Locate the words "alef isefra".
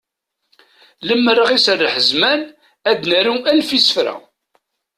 3.51-4.15